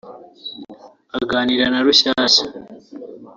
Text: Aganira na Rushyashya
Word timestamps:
Aganira 1.19 1.65
na 1.69 1.79
Rushyashya 1.85 2.43